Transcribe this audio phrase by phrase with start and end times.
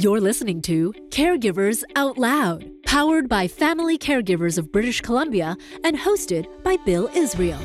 [0.00, 6.46] You're listening to Caregivers Out Loud, powered by Family Caregivers of British Columbia and hosted
[6.62, 7.58] by Bill Israel.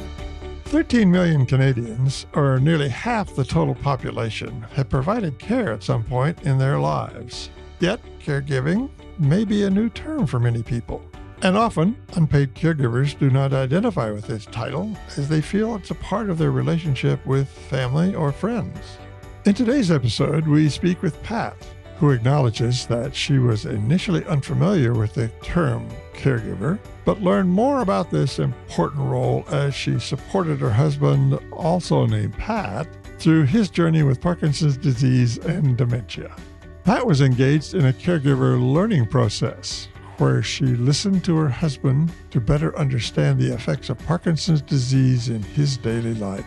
[0.65, 6.41] 13 million Canadians, or nearly half the total population, have provided care at some point
[6.41, 7.51] in their lives.
[7.79, 8.89] Yet, caregiving
[9.19, 11.05] may be a new term for many people.
[11.43, 15.95] And often, unpaid caregivers do not identify with this title as they feel it's a
[15.95, 18.97] part of their relationship with family or friends.
[19.45, 21.55] In today's episode, we speak with Pat,
[22.03, 28.11] who acknowledges that she was initially unfamiliar with the term caregiver, but learned more about
[28.11, 32.89] this important role as she supported her husband, also named Pat,
[33.19, 36.35] through his journey with Parkinson's disease and dementia.
[36.83, 42.41] Pat was engaged in a caregiver learning process where she listened to her husband to
[42.41, 46.45] better understand the effects of Parkinson's disease in his daily life.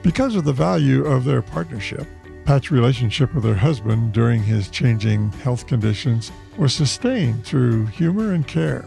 [0.00, 2.06] Because of the value of their partnership,
[2.50, 8.44] Pat's relationship with her husband during his changing health conditions was sustained through humor and
[8.44, 8.84] care.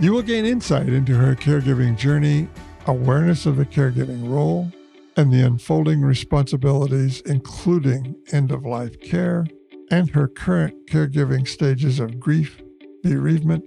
[0.00, 2.48] You will gain insight into her caregiving journey,
[2.88, 4.72] awareness of the caregiving role,
[5.16, 9.46] and the unfolding responsibilities, including end of life care
[9.92, 12.60] and her current caregiving stages of grief,
[13.04, 13.62] bereavement,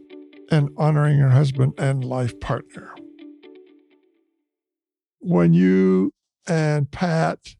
[0.52, 2.94] and honoring her husband and life partner.
[5.20, 6.12] When you
[6.46, 7.56] and Pat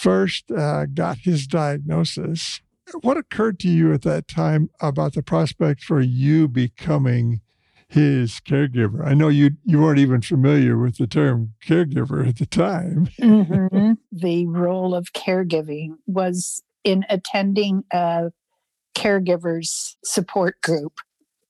[0.00, 2.62] first uh, got his diagnosis,
[3.02, 7.40] what occurred to you at that time about the prospect for you becoming
[7.86, 9.06] his caregiver?
[9.06, 13.08] I know you you weren't even familiar with the term caregiver at the time.
[13.20, 13.92] mm-hmm.
[14.10, 18.32] The role of caregiving was in attending a
[18.94, 21.00] caregivers support group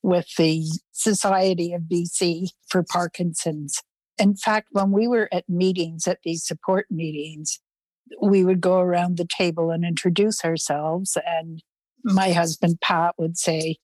[0.03, 3.83] with the Society of BC for Parkinson's.
[4.19, 7.61] In fact, when we were at meetings, at these support meetings,
[8.21, 11.17] we would go around the table and introduce ourselves.
[11.27, 11.63] And
[12.05, 13.77] my husband, Pat, would say,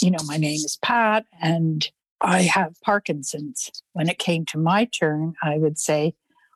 [0.00, 1.88] You know, my name is Pat and
[2.20, 3.70] I have Parkinson's.
[3.92, 6.14] When it came to my turn, I would say,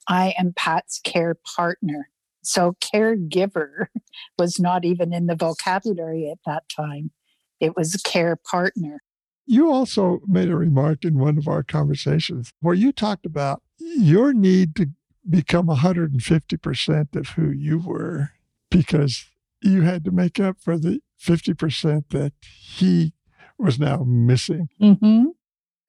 [0.08, 2.08] I am Pat's care partner.
[2.42, 3.86] So, caregiver
[4.38, 7.12] was not even in the vocabulary at that time,
[7.60, 9.00] it was care partner.
[9.46, 14.32] You also made a remark in one of our conversations where you talked about your
[14.32, 14.88] need to
[15.28, 18.30] become 150% of who you were
[18.70, 19.26] because
[19.62, 23.12] you had to make up for the 50% that he
[23.58, 24.68] was now missing.
[24.80, 25.24] Mm-hmm.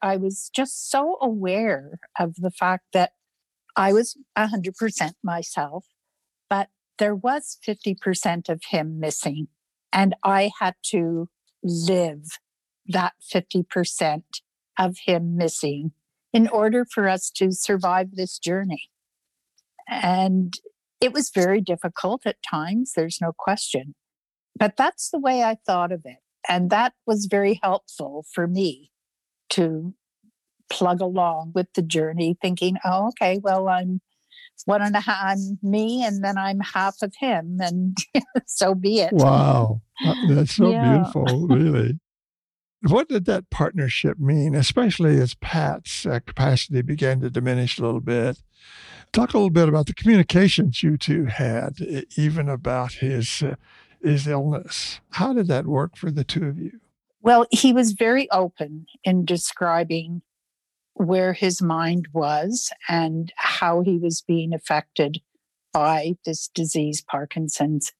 [0.02, 3.12] I was just so aware of the fact that
[3.76, 5.86] I was 100% myself,
[6.50, 6.68] but
[7.00, 9.48] there was 50% of him missing.
[9.92, 11.30] And I had to
[11.64, 12.38] live
[12.88, 14.24] that 50%
[14.78, 15.94] of him missing
[16.34, 18.90] in order for us to survive this journey.
[19.88, 20.54] And
[21.02, 23.96] it was very difficult at times, there's no question.
[24.58, 26.18] But that's the way I thought of it.
[26.48, 28.92] And that was very helpful for me
[29.52, 29.94] to
[30.70, 34.02] plug along with the journey, thinking, oh, okay, well, I'm
[34.66, 37.98] one and a half, I'm me, and then I'm half of him, and
[38.48, 39.14] so be it.
[39.14, 39.82] Wow.
[40.06, 40.98] Uh, that's so yeah.
[40.98, 42.00] beautiful, really.
[42.86, 48.02] What did that partnership mean, especially as Pat's uh, capacity began to diminish a little
[48.02, 48.42] bit?
[49.14, 53.56] Talk a little bit about the communications you two had, even about his uh,
[54.02, 55.00] his illness.
[55.12, 56.80] How did that work for the two of you?
[57.22, 60.22] Well, he was very open in describing
[60.94, 65.22] where his mind was and how he was being affected
[65.72, 67.94] by this disease, Parkinson's.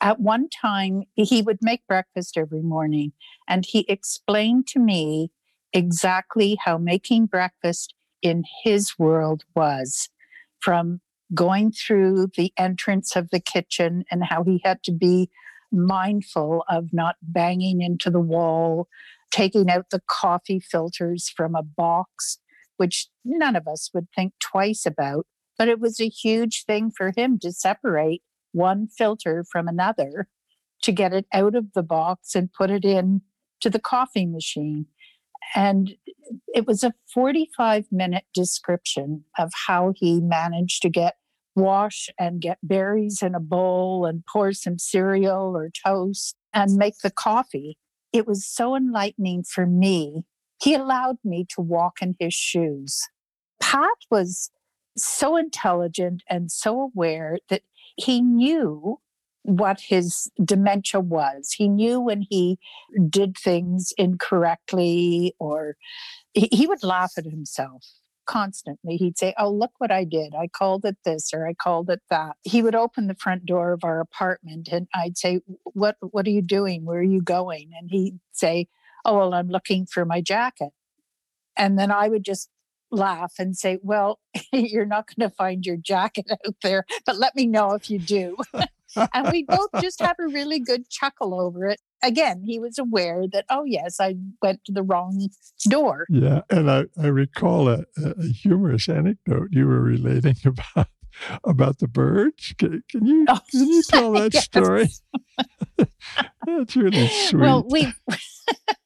[0.00, 3.12] At one time, he would make breakfast every morning
[3.48, 5.30] and he explained to me
[5.72, 10.08] exactly how making breakfast in his world was
[10.60, 11.00] from
[11.34, 15.30] going through the entrance of the kitchen and how he had to be
[15.70, 18.88] mindful of not banging into the wall,
[19.30, 22.38] taking out the coffee filters from a box,
[22.76, 25.26] which none of us would think twice about.
[25.58, 28.22] But it was a huge thing for him to separate
[28.58, 30.28] one filter from another
[30.82, 33.22] to get it out of the box and put it in
[33.60, 34.86] to the coffee machine.
[35.54, 35.94] And
[36.48, 41.14] it was a 45 minute description of how he managed to get
[41.56, 46.98] wash and get berries in a bowl and pour some cereal or toast and make
[47.02, 47.76] the coffee.
[48.12, 50.24] It was so enlightening for me.
[50.60, 53.00] He allowed me to walk in his shoes.
[53.60, 54.50] Pat was
[54.96, 57.62] so intelligent and so aware that
[57.98, 59.00] he knew
[59.42, 61.52] what his dementia was.
[61.56, 62.58] He knew when he
[63.08, 65.76] did things incorrectly or
[66.32, 67.84] he, he would laugh at himself
[68.26, 68.96] constantly.
[68.96, 70.34] He'd say, Oh, look what I did.
[70.34, 72.36] I called it this or I called it that.
[72.42, 76.30] He would open the front door of our apartment and I'd say, What what are
[76.30, 76.84] you doing?
[76.84, 77.70] Where are you going?
[77.78, 78.68] And he'd say,
[79.04, 80.70] Oh, well, I'm looking for my jacket.
[81.56, 82.50] And then I would just
[82.90, 84.20] laugh and say, Well,
[84.52, 87.98] you're not going to find your jacket out there, but let me know if you
[87.98, 88.36] do.
[89.14, 91.80] and we both just have a really good chuckle over it.
[92.02, 95.28] Again, he was aware that, oh, yes, I went to the wrong
[95.68, 96.06] door.
[96.08, 96.42] Yeah.
[96.48, 100.88] And I, I recall a, a humorous anecdote you were relating about
[101.44, 102.54] about the birds.
[102.58, 104.44] Can, can you oh, can you tell that yes.
[104.44, 104.88] story?
[106.46, 107.40] That's really sweet.
[107.40, 107.92] Well, we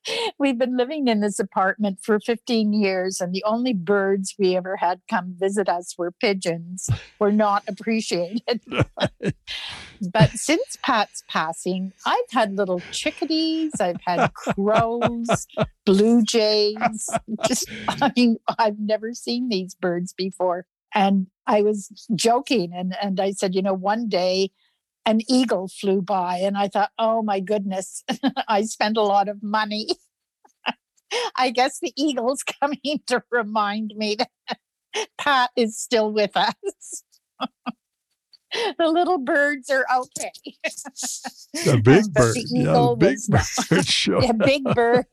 [0.39, 4.77] we've been living in this apartment for 15 years, and the only birds we ever
[4.77, 6.89] had come visit us were pigeons.
[7.19, 8.61] Were not appreciated.
[10.13, 15.47] but since Pat's passing, I've had little chickadees, I've had crows,
[15.87, 17.09] blue jays.
[17.47, 20.67] Just, I mean, I've never seen these birds before.
[20.95, 24.51] And I was joking, and, and I said, you know, one day
[25.07, 28.05] an eagle flew by and I thought, oh my goodness,
[28.49, 29.89] I spent a lot of money.
[31.37, 34.59] I guess the eagle's coming to remind me that
[35.19, 37.05] Pat is still with us.
[38.79, 40.33] the little birds are okay.
[41.65, 42.35] The big bird.
[42.35, 43.87] The yeah, the big bird.
[43.87, 44.23] Sure.
[44.23, 45.07] yeah, big bird.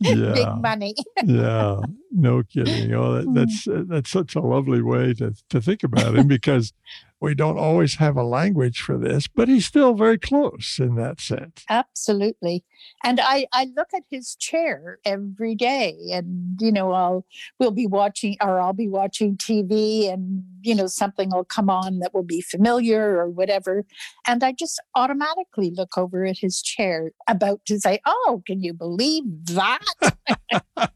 [0.00, 0.32] Yeah.
[0.32, 0.94] big money.
[1.24, 1.80] yeah,
[2.12, 2.92] no kidding.
[2.94, 6.72] Oh, that, that's uh, that's such a lovely way to to think about him because
[7.20, 11.20] we don't always have a language for this, but he's still very close in that
[11.20, 11.64] sense.
[11.68, 12.62] Absolutely.
[13.02, 17.24] And I, I look at his chair every day and, you know, I'll,
[17.58, 22.00] we'll be watching or I'll be watching TV and, you know, something will come on
[22.00, 23.84] that will be familiar or whatever.
[24.26, 28.74] And I just automatically look over at his chair about to say, oh, can you
[28.74, 29.84] believe that?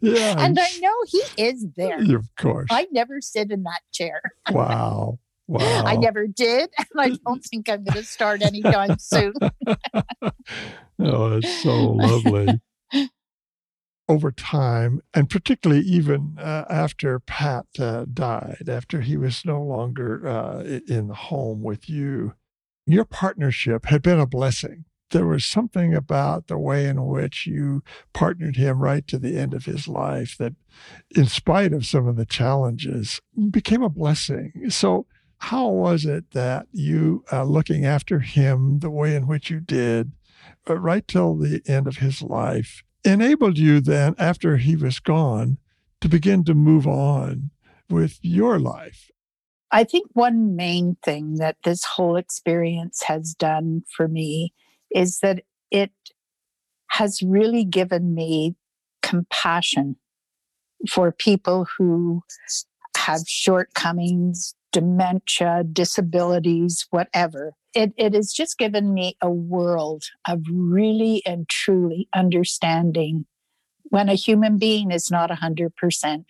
[0.00, 0.34] yeah.
[0.38, 2.16] And I know he is there.
[2.16, 2.68] Of course.
[2.70, 4.20] I never sit in that chair.
[4.50, 5.18] wow.
[5.46, 5.84] Wow.
[5.84, 9.34] I never did, and I don't think I'm going to start anytime soon.
[9.68, 12.62] oh, it's so lovely.
[14.06, 20.28] Over time, and particularly even uh, after Pat uh, died, after he was no longer
[20.28, 22.34] uh, in the home with you,
[22.86, 24.84] your partnership had been a blessing.
[25.10, 29.54] There was something about the way in which you partnered him right to the end
[29.54, 30.52] of his life that,
[31.16, 34.66] in spite of some of the challenges, became a blessing.
[34.68, 35.06] So,
[35.38, 40.12] how was it that you, uh, looking after him the way in which you did,
[40.68, 45.58] uh, right till the end of his life, enabled you then, after he was gone,
[46.00, 47.50] to begin to move on
[47.88, 49.10] with your life?
[49.70, 54.52] I think one main thing that this whole experience has done for me
[54.94, 55.90] is that it
[56.90, 58.54] has really given me
[59.02, 59.96] compassion
[60.88, 62.22] for people who
[62.96, 67.54] have shortcomings, dementia, disabilities, whatever.
[67.74, 73.26] It, it has just given me a world of really and truly understanding
[73.84, 76.24] when a human being is not 100%.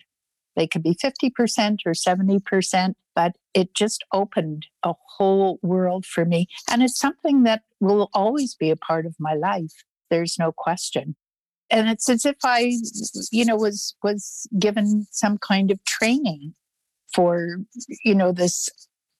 [0.55, 6.47] They could be 50% or 70%, but it just opened a whole world for me.
[6.69, 9.83] And it's something that will always be a part of my life.
[10.09, 11.15] There's no question.
[11.69, 12.77] And it's as if I,
[13.31, 16.53] you know, was was given some kind of training
[17.13, 17.57] for
[18.03, 18.69] you know this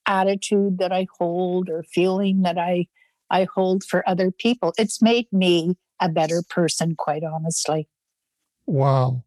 [0.07, 2.87] attitude that I hold or feeling that I
[3.29, 4.73] I hold for other people.
[4.77, 7.87] It's made me a better person, quite honestly.
[8.65, 9.23] Wow.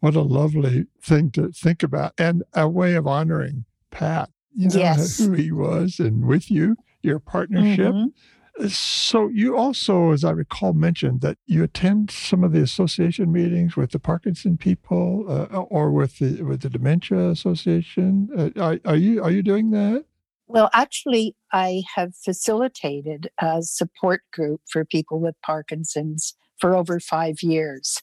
[0.00, 4.74] What a lovely thing to think about and a way of honoring Pat, you know,
[4.78, 5.18] yes.
[5.18, 7.92] who he was and with you, your partnership.
[7.92, 8.68] Mm-hmm.
[8.68, 13.76] So you also, as I recall, mentioned that you attend some of the association meetings
[13.76, 18.28] with the Parkinson people, uh, or with the with the Dementia Association.
[18.36, 20.04] Uh, are, are you are you doing that?
[20.52, 27.40] Well, actually, I have facilitated a support group for people with Parkinson's for over five
[27.40, 28.02] years.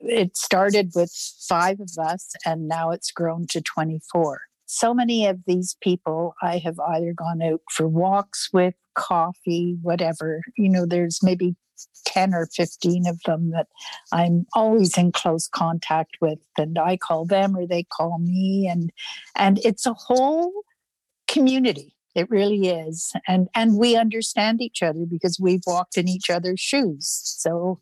[0.00, 1.10] It started with
[1.48, 6.58] five of us, and now it's grown to 24 so many of these people I
[6.58, 10.42] have either gone out for walks with, coffee, whatever.
[10.56, 11.54] You know, there's maybe
[12.06, 13.68] 10 or 15 of them that
[14.12, 18.90] I'm always in close contact with and I call them or they call me and
[19.34, 20.52] and it's a whole
[21.28, 26.30] community it really is and and we understand each other because we've walked in each
[26.30, 27.80] other's shoes so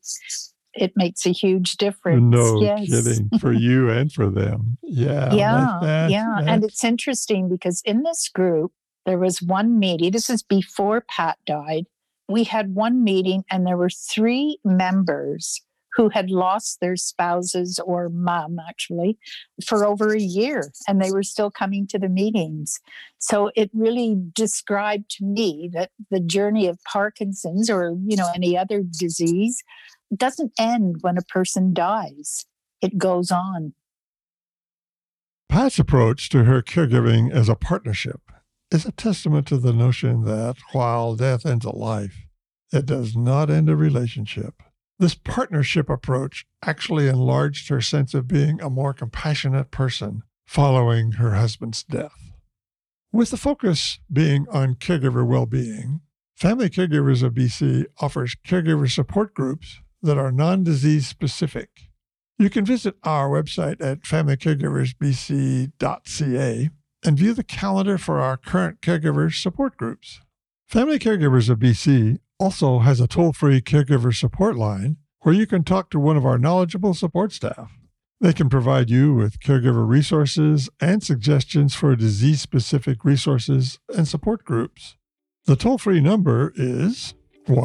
[0.75, 2.23] it makes a huge difference.
[2.23, 2.89] No yes.
[2.89, 4.77] kidding for you and for them.
[4.83, 5.33] Yeah.
[5.33, 5.79] Yeah.
[5.83, 6.37] That, yeah.
[6.41, 6.49] That.
[6.49, 8.73] And it's interesting because in this group,
[9.07, 10.11] there was one meeting.
[10.11, 11.85] This is before Pat died.
[12.29, 15.61] We had one meeting, and there were three members
[15.95, 19.19] who had lost their spouses or mom actually
[19.65, 22.81] for over a year and they were still coming to the meetings.
[23.19, 28.57] So it really described to me that the journey of Parkinson's or you know any
[28.57, 29.63] other disease
[30.15, 32.47] doesn't end when a person dies.
[32.83, 33.75] It goes on.
[35.49, 38.21] Pat's approach to her caregiving as a partnership
[38.71, 42.27] is a testament to the notion that while death ends a life,
[42.73, 44.55] it does not end a relationship.
[44.99, 51.35] This partnership approach actually enlarged her sense of being a more compassionate person following her
[51.35, 52.33] husband's death.
[53.13, 56.01] With the focus being on caregiver well being,
[56.37, 61.71] Family Caregivers of BC offers caregiver support groups that are non disease specific.
[62.39, 66.71] You can visit our website at familycaregiversbc.ca
[67.05, 70.21] and view the calendar for our current caregiver support groups.
[70.67, 75.65] Family Caregivers of BC also has a toll free caregiver support line where you can
[75.65, 77.73] talk to one of our knowledgeable support staff.
[78.21, 84.45] They can provide you with caregiver resources and suggestions for disease specific resources and support
[84.45, 84.95] groups.
[85.47, 87.15] The toll free number is
[87.47, 87.57] 1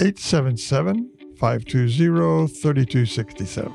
[0.00, 3.72] 877 520 3267.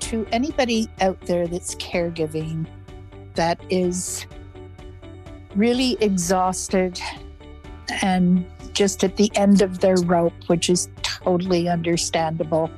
[0.00, 2.66] To anybody out there that's caregiving
[3.34, 4.26] that is
[5.54, 7.00] really exhausted
[8.02, 12.70] and just at the end of their rope, which is totally understandable,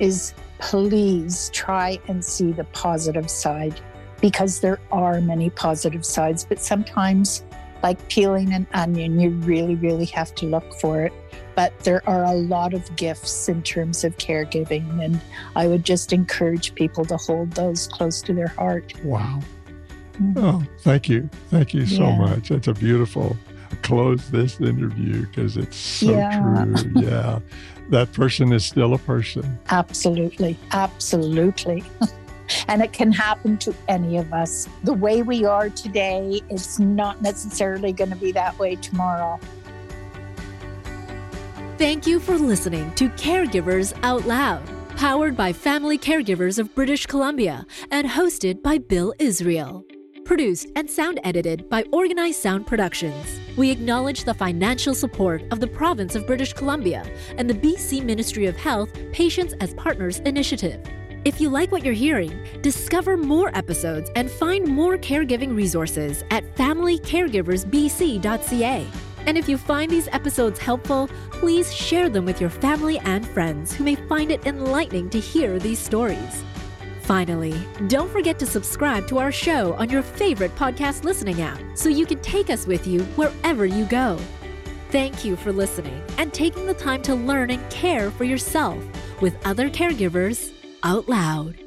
[0.00, 3.80] is please try and see the positive side
[4.20, 7.44] because there are many positive sides, but sometimes,
[7.82, 11.12] like peeling an onion, you really, really have to look for it.
[11.54, 15.20] But there are a lot of gifts in terms of caregiving, and
[15.54, 18.92] I would just encourage people to hold those close to their heart.
[19.04, 19.40] Wow.
[20.20, 20.38] Mm-hmm.
[20.38, 21.28] Oh, thank you.
[21.50, 22.18] Thank you so yeah.
[22.18, 22.48] much.
[22.48, 23.36] That's a beautiful
[23.82, 26.64] close this interview because it's so yeah.
[26.64, 26.92] true.
[26.96, 27.38] Yeah.
[27.90, 29.58] that person is still a person.
[29.70, 30.56] Absolutely.
[30.72, 31.84] Absolutely.
[32.68, 34.68] and it can happen to any of us.
[34.84, 39.38] The way we are today, it's not necessarily going to be that way tomorrow.
[41.78, 44.62] Thank you for listening to Caregivers Out Loud,
[44.96, 49.84] powered by Family Caregivers of British Columbia and hosted by Bill Israel
[50.26, 53.40] produced and sound edited by Organized Sound Productions.
[53.56, 58.44] We acknowledge the financial support of the Province of British Columbia and the BC Ministry
[58.46, 60.80] of Health Patients as Partners initiative.
[61.24, 66.44] If you like what you're hearing, discover more episodes and find more caregiving resources at
[66.56, 68.86] familycaregiversbc.ca.
[69.26, 73.72] And if you find these episodes helpful, please share them with your family and friends
[73.72, 76.44] who may find it enlightening to hear these stories.
[77.06, 77.54] Finally,
[77.86, 82.04] don't forget to subscribe to our show on your favorite podcast listening app so you
[82.04, 84.18] can take us with you wherever you go.
[84.90, 88.82] Thank you for listening and taking the time to learn and care for yourself
[89.20, 91.65] with other caregivers out loud.